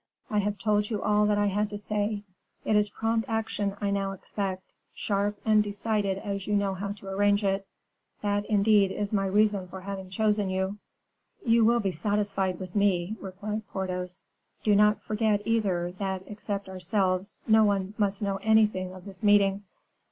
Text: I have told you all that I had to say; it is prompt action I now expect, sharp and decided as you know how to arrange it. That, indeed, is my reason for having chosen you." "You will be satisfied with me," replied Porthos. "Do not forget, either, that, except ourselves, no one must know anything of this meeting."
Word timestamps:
I 0.31 0.39
have 0.39 0.57
told 0.57 0.89
you 0.89 0.99
all 0.99 1.27
that 1.27 1.37
I 1.37 1.45
had 1.45 1.69
to 1.69 1.77
say; 1.77 2.23
it 2.65 2.75
is 2.75 2.89
prompt 2.89 3.29
action 3.29 3.75
I 3.81 3.91
now 3.91 4.13
expect, 4.13 4.73
sharp 4.95 5.39
and 5.45 5.63
decided 5.63 6.17
as 6.17 6.47
you 6.47 6.55
know 6.55 6.73
how 6.73 6.93
to 6.93 7.07
arrange 7.07 7.43
it. 7.43 7.67
That, 8.23 8.43
indeed, 8.47 8.89
is 8.91 9.13
my 9.13 9.27
reason 9.27 9.67
for 9.67 9.81
having 9.81 10.09
chosen 10.09 10.49
you." 10.49 10.79
"You 11.45 11.65
will 11.65 11.81
be 11.81 11.91
satisfied 11.91 12.59
with 12.59 12.75
me," 12.75 13.15
replied 13.21 13.67
Porthos. 13.67 14.25
"Do 14.63 14.75
not 14.75 15.03
forget, 15.03 15.43
either, 15.45 15.91
that, 15.99 16.23
except 16.25 16.67
ourselves, 16.67 17.35
no 17.45 17.63
one 17.63 17.93
must 17.99 18.23
know 18.23 18.37
anything 18.41 18.95
of 18.95 19.05
this 19.05 19.21
meeting." 19.21 19.65